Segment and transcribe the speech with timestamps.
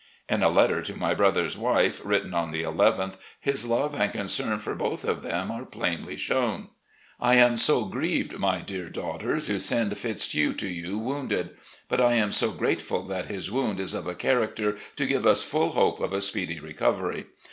[0.33, 4.57] ."In a letter to my brother's wife, written on the nth, his love and concern
[4.57, 6.69] for both of them are plainly shown:"
[7.19, 11.51] I am so grieved, my dear daughter, to send Fitzhugh to you wounded.
[11.87, 15.43] But I am so grateful that his wound is of a character to give us
[15.43, 17.27] full hope of a speedy recovery.